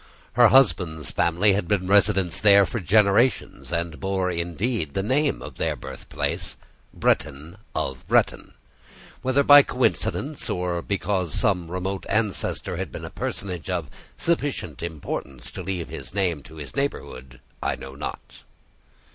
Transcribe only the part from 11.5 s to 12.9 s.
remote ancestor